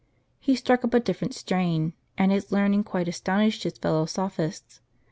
He 0.39 0.55
struck 0.55 0.83
up 0.83 0.95
a 0.95 0.99
different 0.99 1.35
strain, 1.35 1.93
and 2.17 2.31
his 2.31 2.51
learning 2.51 2.85
quite 2.85 3.07
astonished 3.07 3.61
his 3.61 3.77
fellow 3.77 4.07
sophists. 4.07 4.81